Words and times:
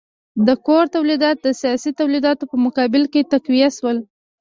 کور 0.65 0.83
تولیدات 0.95 1.37
د 1.41 1.45
اسیايي 1.53 1.91
تولیداتو 1.99 2.43
په 2.51 2.55
مقابل 2.65 3.03
کې 3.13 3.29
تقویه 3.33 3.69
شول. 3.77 3.97